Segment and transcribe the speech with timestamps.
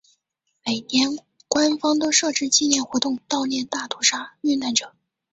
[0.65, 4.95] 每年官方都设置纪念活动悼念大屠杀遇难者。